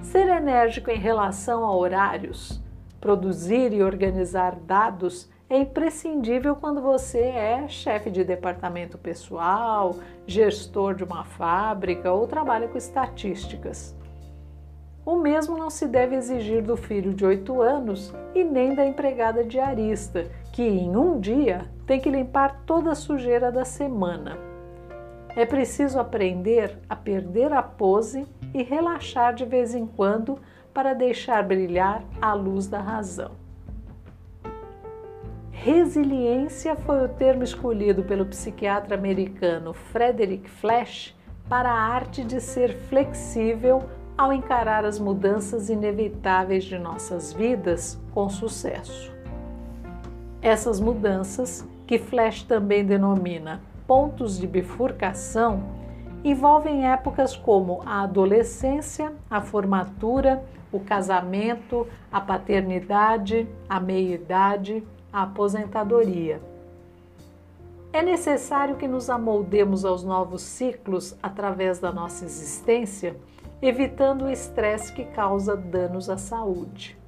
Ser 0.00 0.28
enérgico 0.28 0.90
em 0.90 0.98
relação 0.98 1.62
a 1.62 1.76
horários, 1.76 2.58
produzir 2.98 3.70
e 3.74 3.82
organizar 3.82 4.56
dados 4.56 5.28
é 5.50 5.58
imprescindível 5.58 6.56
quando 6.56 6.80
você 6.80 7.18
é 7.18 7.68
chefe 7.68 8.08
de 8.08 8.24
departamento 8.24 8.96
pessoal, 8.96 9.96
gestor 10.26 10.94
de 10.94 11.04
uma 11.04 11.22
fábrica 11.22 12.10
ou 12.10 12.26
trabalha 12.26 12.66
com 12.66 12.78
estatísticas. 12.78 13.94
O 15.04 15.16
mesmo 15.16 15.58
não 15.58 15.68
se 15.68 15.86
deve 15.86 16.16
exigir 16.16 16.62
do 16.62 16.78
filho 16.78 17.12
de 17.12 17.26
8 17.26 17.60
anos 17.60 18.10
e 18.34 18.42
nem 18.42 18.74
da 18.74 18.86
empregada 18.86 19.44
diarista, 19.44 20.24
que 20.50 20.62
em 20.62 20.96
um 20.96 21.20
dia 21.20 21.70
tem 21.86 22.00
que 22.00 22.08
limpar 22.08 22.62
toda 22.64 22.92
a 22.92 22.94
sujeira 22.94 23.52
da 23.52 23.66
semana. 23.66 24.45
É 25.36 25.44
preciso 25.44 26.00
aprender 26.00 26.78
a 26.88 26.96
perder 26.96 27.52
a 27.52 27.62
pose 27.62 28.26
e 28.54 28.62
relaxar 28.62 29.34
de 29.34 29.44
vez 29.44 29.74
em 29.74 29.86
quando 29.86 30.38
para 30.72 30.94
deixar 30.94 31.42
brilhar 31.42 32.02
a 32.22 32.32
luz 32.32 32.66
da 32.66 32.80
razão. 32.80 33.32
Resiliência 35.50 36.74
foi 36.74 37.04
o 37.04 37.08
termo 37.08 37.42
escolhido 37.42 38.02
pelo 38.02 38.24
psiquiatra 38.24 38.94
americano 38.94 39.74
Frederick 39.74 40.48
Flash 40.48 41.14
para 41.50 41.70
a 41.70 41.80
arte 41.80 42.24
de 42.24 42.40
ser 42.40 42.74
flexível 42.88 43.82
ao 44.16 44.32
encarar 44.32 44.86
as 44.86 44.98
mudanças 44.98 45.68
inevitáveis 45.68 46.64
de 46.64 46.78
nossas 46.78 47.30
vidas 47.30 48.00
com 48.14 48.26
sucesso. 48.30 49.12
Essas 50.40 50.80
mudanças, 50.80 51.68
que 51.86 51.98
Flash 51.98 52.42
também 52.42 52.86
denomina 52.86 53.60
pontos 53.86 54.38
de 54.38 54.46
bifurcação, 54.46 55.62
envolvem 56.24 56.86
épocas 56.86 57.36
como 57.36 57.82
a 57.86 58.02
adolescência, 58.02 59.12
a 59.30 59.40
formatura, 59.40 60.44
o 60.72 60.80
casamento, 60.80 61.86
a 62.10 62.20
paternidade, 62.20 63.48
a 63.68 63.78
meia-idade, 63.78 64.82
a 65.12 65.22
aposentadoria. 65.22 66.40
É 67.92 68.02
necessário 68.02 68.76
que 68.76 68.88
nos 68.88 69.08
amoldemos 69.08 69.84
aos 69.84 70.02
novos 70.02 70.42
ciclos 70.42 71.16
através 71.22 71.78
da 71.78 71.92
nossa 71.92 72.24
existência 72.24 73.16
evitando 73.60 74.26
o 74.26 74.30
estresse 74.30 74.92
que 74.92 75.04
causa 75.04 75.56
danos 75.56 76.10
à 76.10 76.16
saúde. 76.16 76.98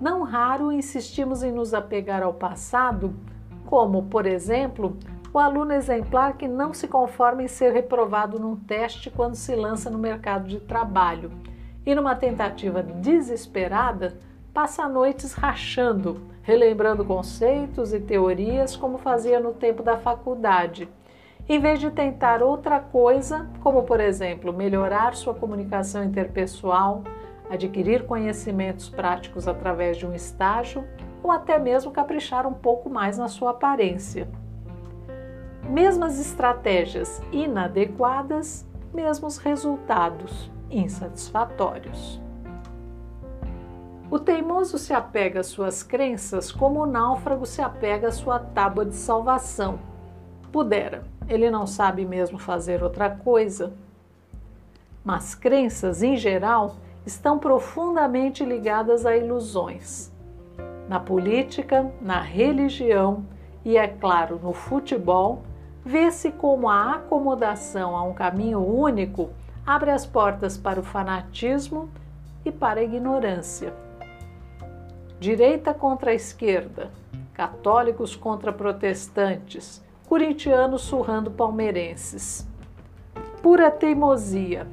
Não 0.00 0.22
raro 0.22 0.72
insistimos 0.72 1.42
em 1.42 1.52
nos 1.52 1.74
apegar 1.74 2.22
ao 2.22 2.32
passado, 2.32 3.14
como, 3.68 4.04
por 4.04 4.24
exemplo, 4.24 4.96
o 5.30 5.38
aluno 5.38 5.74
exemplar 5.74 6.38
que 6.38 6.48
não 6.48 6.72
se 6.72 6.88
conforma 6.88 7.42
em 7.42 7.48
ser 7.48 7.70
reprovado 7.70 8.40
num 8.40 8.56
teste 8.56 9.10
quando 9.10 9.34
se 9.34 9.54
lança 9.54 9.90
no 9.90 9.98
mercado 9.98 10.48
de 10.48 10.58
trabalho. 10.58 11.30
E, 11.84 11.94
numa 11.94 12.16
tentativa 12.16 12.82
desesperada, 12.82 14.18
passa 14.54 14.88
noites 14.88 15.34
rachando, 15.34 16.22
relembrando 16.40 17.04
conceitos 17.04 17.92
e 17.92 18.00
teorias 18.00 18.74
como 18.74 18.96
fazia 18.96 19.38
no 19.38 19.52
tempo 19.52 19.82
da 19.82 19.98
faculdade. 19.98 20.88
Em 21.46 21.60
vez 21.60 21.78
de 21.78 21.90
tentar 21.90 22.42
outra 22.42 22.80
coisa, 22.80 23.46
como 23.60 23.82
por 23.82 24.00
exemplo 24.00 24.50
melhorar 24.50 25.14
sua 25.14 25.34
comunicação 25.34 26.02
interpessoal, 26.02 27.04
adquirir 27.50 28.06
conhecimentos 28.06 28.88
práticos 28.88 29.46
através 29.46 29.98
de 29.98 30.06
um 30.06 30.14
estágio 30.14 30.84
ou 31.22 31.30
até 31.30 31.58
mesmo 31.58 31.90
caprichar 31.90 32.46
um 32.46 32.52
pouco 32.52 32.88
mais 32.88 33.18
na 33.18 33.28
sua 33.28 33.50
aparência. 33.50 34.28
Mesmas 35.68 36.18
estratégias 36.18 37.20
inadequadas, 37.32 38.66
mesmos 38.92 39.38
resultados 39.38 40.50
insatisfatórios. 40.70 42.20
O 44.10 44.18
teimoso 44.18 44.78
se 44.78 44.94
apega 44.94 45.40
às 45.40 45.46
suas 45.46 45.82
crenças 45.82 46.50
como 46.50 46.80
o 46.80 46.86
náufrago 46.86 47.44
se 47.44 47.60
apega 47.60 48.08
à 48.08 48.12
sua 48.12 48.38
tábua 48.38 48.86
de 48.86 48.96
salvação. 48.96 49.78
Pudera 50.50 51.04
ele 51.28 51.50
não 51.50 51.66
sabe 51.66 52.04
mesmo 52.06 52.38
fazer 52.38 52.82
outra 52.82 53.10
coisa. 53.10 53.72
Mas 55.04 55.34
crenças, 55.34 56.02
em 56.02 56.16
geral, 56.16 56.76
estão 57.04 57.38
profundamente 57.38 58.44
ligadas 58.44 59.04
a 59.04 59.16
ilusões. 59.16 60.10
Na 60.88 60.98
política, 60.98 61.92
na 62.00 62.20
religião 62.20 63.26
e, 63.62 63.76
é 63.76 63.86
claro, 63.86 64.40
no 64.42 64.54
futebol, 64.54 65.42
vê-se 65.84 66.30
como 66.30 66.68
a 66.68 66.94
acomodação 66.94 67.94
a 67.94 68.02
um 68.02 68.14
caminho 68.14 68.60
único 68.60 69.28
abre 69.66 69.90
as 69.90 70.06
portas 70.06 70.56
para 70.56 70.80
o 70.80 70.82
fanatismo 70.82 71.90
e 72.42 72.50
para 72.50 72.80
a 72.80 72.82
ignorância. 72.82 73.74
Direita 75.20 75.74
contra 75.74 76.12
a 76.12 76.14
esquerda, 76.14 76.90
católicos 77.34 78.16
contra 78.16 78.50
protestantes, 78.50 79.84
corintianos 80.08 80.82
surrando 80.82 81.30
palmeirenses. 81.30 82.48
Pura 83.42 83.70
teimosia, 83.70 84.66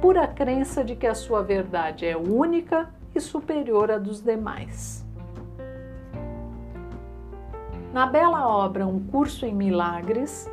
pura 0.00 0.26
crença 0.26 0.82
de 0.82 0.96
que 0.96 1.06
a 1.06 1.14
sua 1.14 1.42
verdade 1.42 2.06
é 2.06 2.16
única 2.16 2.88
e 3.14 3.20
superior 3.20 3.90
à 3.90 3.98
dos 3.98 4.22
demais. 4.22 5.07
Na 7.92 8.04
bela 8.04 8.46
obra 8.46 8.86
Um 8.86 9.00
Curso 9.00 9.46
em 9.46 9.54
Milagres, 9.54 10.46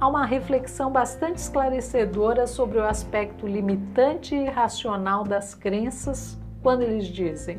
há 0.00 0.06
uma 0.06 0.24
reflexão 0.24 0.88
bastante 0.88 1.38
esclarecedora 1.38 2.46
sobre 2.46 2.78
o 2.78 2.84
aspecto 2.84 3.44
limitante 3.44 4.36
e 4.36 4.46
irracional 4.46 5.24
das 5.24 5.52
crenças 5.52 6.38
quando 6.62 6.82
eles 6.82 7.06
dizem: 7.06 7.58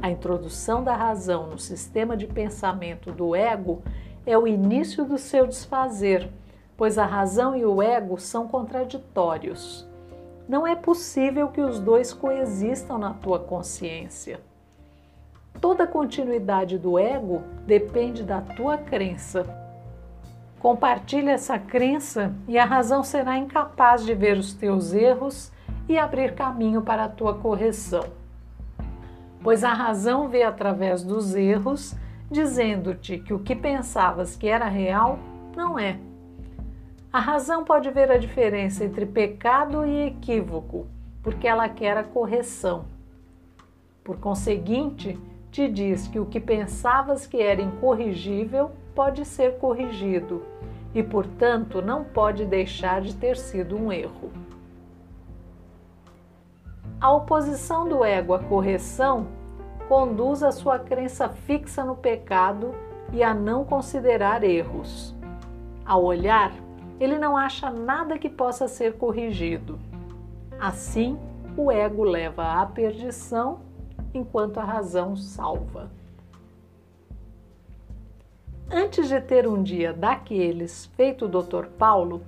a 0.00 0.10
introdução 0.10 0.84
da 0.84 0.94
razão 0.94 1.48
no 1.48 1.58
sistema 1.58 2.16
de 2.16 2.28
pensamento 2.28 3.10
do 3.10 3.34
ego 3.34 3.82
é 4.24 4.38
o 4.38 4.46
início 4.46 5.04
do 5.04 5.18
seu 5.18 5.44
desfazer, 5.48 6.30
pois 6.76 6.98
a 6.98 7.04
razão 7.04 7.56
e 7.56 7.66
o 7.66 7.82
ego 7.82 8.16
são 8.16 8.46
contraditórios. 8.46 9.88
Não 10.48 10.64
é 10.64 10.76
possível 10.76 11.48
que 11.48 11.60
os 11.60 11.80
dois 11.80 12.12
coexistam 12.12 12.96
na 12.96 13.12
tua 13.12 13.40
consciência. 13.40 14.38
Toda 15.60 15.86
continuidade 15.86 16.78
do 16.78 16.98
ego 16.98 17.42
depende 17.66 18.22
da 18.22 18.40
tua 18.40 18.76
crença. 18.76 19.44
Compartilhe 20.58 21.28
essa 21.28 21.58
crença 21.58 22.34
e 22.48 22.58
a 22.58 22.64
razão 22.64 23.02
será 23.02 23.38
incapaz 23.38 24.04
de 24.04 24.14
ver 24.14 24.36
os 24.36 24.52
teus 24.52 24.92
erros 24.92 25.52
e 25.88 25.98
abrir 25.98 26.34
caminho 26.34 26.82
para 26.82 27.04
a 27.04 27.08
tua 27.08 27.34
correção. 27.34 28.04
Pois 29.42 29.62
a 29.62 29.72
razão 29.72 30.28
vê 30.28 30.42
através 30.42 31.02
dos 31.02 31.34
erros 31.34 31.94
dizendo-te 32.30 33.18
que 33.18 33.32
o 33.32 33.38
que 33.38 33.54
pensavas 33.54 34.36
que 34.36 34.48
era 34.48 34.66
real 34.66 35.18
não 35.56 35.78
é. 35.78 35.98
A 37.12 37.20
razão 37.20 37.64
pode 37.64 37.90
ver 37.90 38.10
a 38.10 38.18
diferença 38.18 38.84
entre 38.84 39.06
pecado 39.06 39.86
e 39.86 40.08
equívoco, 40.08 40.86
porque 41.22 41.46
ela 41.46 41.68
quer 41.68 41.96
a 41.96 42.02
correção. 42.04 42.86
Por 44.02 44.18
conseguinte, 44.18 45.18
te 45.56 45.68
diz 45.68 46.06
que 46.06 46.20
o 46.20 46.26
que 46.26 46.38
pensavas 46.38 47.26
que 47.26 47.40
era 47.40 47.62
incorrigível 47.62 48.72
pode 48.94 49.24
ser 49.24 49.56
corrigido 49.56 50.42
e, 50.94 51.02
portanto, 51.02 51.80
não 51.80 52.04
pode 52.04 52.44
deixar 52.44 53.00
de 53.00 53.14
ter 53.16 53.38
sido 53.38 53.74
um 53.74 53.90
erro. 53.90 54.30
A 57.00 57.10
oposição 57.10 57.88
do 57.88 58.04
ego 58.04 58.34
à 58.34 58.38
correção 58.38 59.28
conduz 59.88 60.42
a 60.42 60.52
sua 60.52 60.78
crença 60.78 61.30
fixa 61.30 61.82
no 61.82 61.96
pecado 61.96 62.74
e 63.10 63.22
a 63.22 63.32
não 63.32 63.64
considerar 63.64 64.44
erros. 64.44 65.16
Ao 65.86 66.04
olhar, 66.04 66.52
ele 67.00 67.18
não 67.18 67.34
acha 67.34 67.70
nada 67.70 68.18
que 68.18 68.28
possa 68.28 68.68
ser 68.68 68.98
corrigido. 68.98 69.78
Assim, 70.60 71.18
o 71.56 71.72
ego 71.72 72.04
leva 72.04 72.60
à 72.60 72.66
perdição 72.66 73.64
enquanto 74.16 74.58
a 74.58 74.64
razão 74.64 75.16
salva. 75.16 75.90
Antes 78.70 79.08
de 79.08 79.20
ter 79.20 79.46
um 79.46 79.62
dia 79.62 79.92
daqueles 79.92 80.86
feito 80.96 81.26
o 81.26 81.28
Dr. 81.28 81.66
Paulo, 81.78 82.22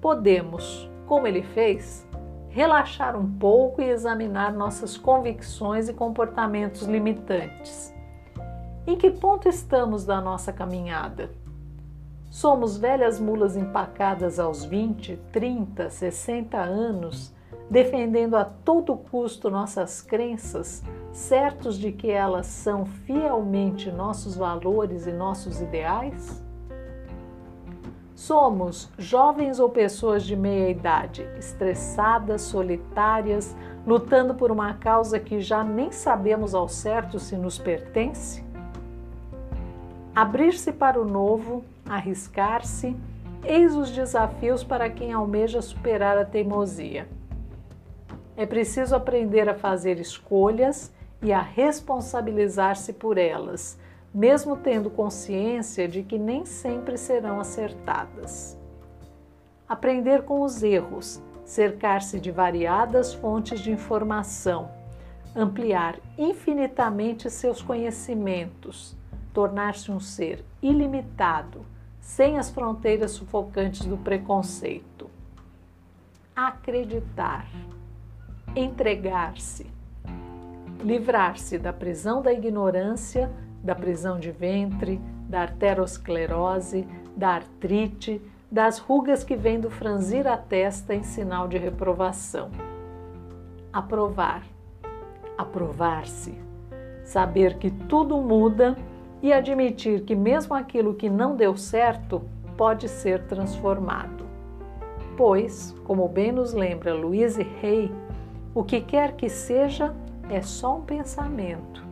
podemos, 0.00 0.88
como 1.06 1.26
ele 1.26 1.42
fez, 1.42 2.06
relaxar 2.50 3.16
um 3.16 3.38
pouco 3.38 3.80
e 3.80 3.88
examinar 3.88 4.52
nossas 4.52 4.96
convicções 4.96 5.88
e 5.88 5.94
comportamentos 5.94 6.82
limitantes. 6.82 7.94
Em 8.86 8.96
que 8.96 9.10
ponto 9.10 9.48
estamos 9.48 10.04
da 10.04 10.20
nossa 10.20 10.52
caminhada? 10.52 11.30
Somos 12.30 12.76
velhas 12.76 13.18
mulas 13.18 13.56
empacadas 13.56 14.38
aos 14.38 14.64
20, 14.64 15.16
30, 15.32 15.88
60 15.88 16.58
anos, 16.58 17.34
defendendo 17.70 18.36
a 18.36 18.44
todo 18.44 18.96
custo 18.96 19.50
nossas 19.50 20.00
crenças, 20.00 20.82
certos 21.12 21.78
de 21.78 21.92
que 21.92 22.10
elas 22.10 22.46
são 22.46 22.86
fielmente 22.86 23.90
nossos 23.90 24.36
valores 24.36 25.06
e 25.06 25.12
nossos 25.12 25.60
ideais? 25.60 26.42
Somos 28.14 28.90
jovens 28.98 29.60
ou 29.60 29.68
pessoas 29.68 30.24
de 30.24 30.34
meia 30.34 30.70
idade, 30.70 31.22
estressadas, 31.38 32.42
solitárias, 32.42 33.56
lutando 33.86 34.34
por 34.34 34.50
uma 34.50 34.74
causa 34.74 35.20
que 35.20 35.40
já 35.40 35.62
nem 35.62 35.92
sabemos 35.92 36.54
ao 36.54 36.68
certo 36.68 37.18
se 37.18 37.36
nos 37.36 37.58
pertence? 37.58 38.44
Abrir-se 40.14 40.72
para 40.72 41.00
o 41.00 41.04
novo, 41.04 41.64
arriscar-se, 41.88 42.96
eis 43.44 43.76
os 43.76 43.90
desafios 43.90 44.64
para 44.64 44.90
quem 44.90 45.12
almeja 45.12 45.62
superar 45.62 46.18
a 46.18 46.24
teimosia. 46.24 47.17
É 48.38 48.46
preciso 48.46 48.96
aprender 48.96 49.50
a 49.50 49.54
fazer 49.54 50.00
escolhas 50.00 50.90
e 51.20 51.30
a 51.30 51.42
responsabilizar-se 51.42 52.94
por 52.94 53.18
elas 53.18 53.78
mesmo 54.12 54.56
tendo 54.56 54.90
consciência 54.90 55.86
de 55.86 56.02
que 56.02 56.18
nem 56.18 56.44
sempre 56.44 56.96
serão 56.96 57.40
acertadas. 57.40 58.58
Aprender 59.68 60.22
com 60.22 60.42
os 60.42 60.62
erros, 60.62 61.22
cercar-se 61.44 62.18
de 62.18 62.30
variadas 62.30 63.12
fontes 63.12 63.60
de 63.60 63.70
informação, 63.70 64.70
ampliar 65.36 65.98
infinitamente 66.16 67.30
seus 67.30 67.60
conhecimentos, 67.60 68.96
tornar-se 69.32 69.90
um 69.90 70.00
ser 70.00 70.44
ilimitado, 70.62 71.64
sem 72.00 72.38
as 72.38 72.50
fronteiras 72.50 73.10
sufocantes 73.10 73.84
do 73.84 73.98
preconceito. 73.98 75.10
Acreditar, 76.34 77.46
entregar-se, 78.54 79.66
livrar-se 80.82 81.58
da 81.58 81.72
prisão 81.72 82.22
da 82.22 82.32
ignorância 82.32 83.30
da 83.62 83.74
prisão 83.74 84.18
de 84.18 84.30
ventre, 84.30 85.00
da 85.28 85.42
arteriosclerose, 85.42 86.86
da 87.16 87.30
artrite, 87.30 88.20
das 88.50 88.78
rugas 88.78 89.22
que 89.22 89.36
vêm 89.36 89.60
do 89.60 89.70
franzir 89.70 90.26
a 90.26 90.36
testa 90.36 90.94
em 90.94 91.02
sinal 91.02 91.48
de 91.48 91.58
reprovação. 91.58 92.50
Aprovar, 93.72 94.42
aprovar-se, 95.36 96.34
saber 97.04 97.58
que 97.58 97.70
tudo 97.70 98.16
muda 98.18 98.76
e 99.20 99.32
admitir 99.32 100.02
que 100.04 100.14
mesmo 100.14 100.54
aquilo 100.54 100.94
que 100.94 101.10
não 101.10 101.36
deu 101.36 101.56
certo 101.56 102.22
pode 102.56 102.88
ser 102.88 103.24
transformado. 103.24 104.24
Pois, 105.16 105.74
como 105.84 106.08
bem 106.08 106.32
nos 106.32 106.54
lembra 106.54 106.94
Louise 106.94 107.46
Hay, 107.62 107.92
o 108.54 108.64
que 108.64 108.80
quer 108.80 109.16
que 109.16 109.28
seja 109.28 109.94
é 110.30 110.40
só 110.42 110.76
um 110.76 110.82
pensamento 110.82 111.82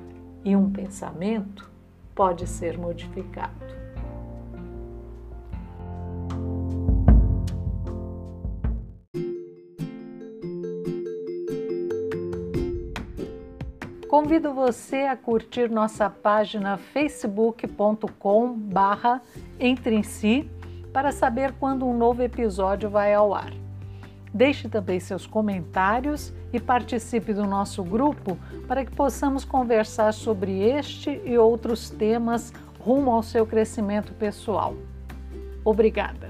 e 0.45 0.55
um 0.55 0.71
pensamento 0.71 1.69
pode 2.15 2.47
ser 2.47 2.79
modificado. 2.79 3.67
Convido 14.09 14.55
você 14.55 15.03
a 15.03 15.17
curtir 15.17 15.69
nossa 15.69 16.09
página 16.09 16.79
facebook.com/barra 16.79 19.21
entre 19.61 19.95
em 19.95 20.03
si 20.03 20.51
para 20.93 21.13
saber 21.13 21.53
quando 21.61 21.87
um 21.87 21.95
novo 21.95 22.23
episódio 22.23 22.89
vai 22.89 23.13
ao 23.13 23.35
ar. 23.35 23.53
Deixe 24.33 24.67
também 24.69 24.99
seus 25.01 25.27
comentários 25.27 26.33
e 26.53 26.61
participe 26.61 27.33
do 27.33 27.45
nosso 27.45 27.83
grupo 27.83 28.39
para 28.67 28.85
que 28.85 28.95
possamos 28.95 29.45
conversar 29.45 30.13
sobre 30.13 30.61
este 30.61 31.21
e 31.25 31.37
outros 31.37 31.91
temas 31.91 32.53
rumo 32.81 33.11
ao 33.11 33.23
seu 33.23 33.47
crescimento 33.47 34.13
pessoal. 34.15 34.75
Obrigada! 35.65 36.26